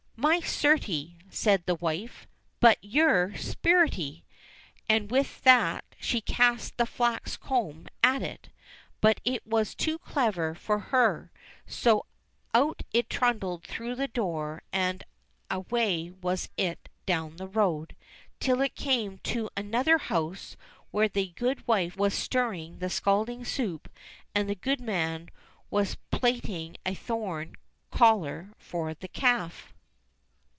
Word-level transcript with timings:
"My 0.17 0.39
certy," 0.39 1.15
says 1.31 1.61
the 1.65 1.73
wife, 1.73 2.27
"but 2.59 2.77
you're 2.83 3.35
spirity!" 3.37 4.23
And 4.87 5.09
with 5.09 5.41
that 5.41 5.83
she 5.99 6.21
cast 6.21 6.77
the 6.77 6.85
flax 6.85 7.35
comb 7.37 7.87
at 8.03 8.21
it. 8.21 8.49
But 9.01 9.19
it 9.25 9.47
was 9.47 9.73
too 9.73 9.97
clever 9.97 10.53
for 10.53 10.77
her, 10.77 11.31
so 11.65 12.05
out 12.53 12.83
it 12.93 13.09
trundled 13.09 13.63
through 13.63 13.95
the 13.95 14.07
door 14.07 14.61
and 14.71 15.03
away 15.49 16.11
was 16.21 16.49
it 16.55 16.87
down 17.07 17.37
the 17.37 17.47
road, 17.47 17.95
till 18.39 18.61
it 18.61 18.75
came 18.75 19.17
to 19.23 19.49
another 19.57 19.97
house 19.97 20.55
where 20.91 21.09
the 21.09 21.29
good 21.35 21.65
wife 21.67 21.97
was 21.97 22.13
stirring 22.13 22.77
the 22.77 22.91
scalding 22.91 23.43
soup 23.43 23.89
and 24.35 24.47
the 24.47 24.53
goodman 24.53 25.29
was 25.71 25.97
plaiting 26.11 26.77
a 26.85 26.93
thorn 26.93 27.55
collar 27.89 28.51
for 28.59 28.93
the 28.93 29.07
calf. 29.07 29.73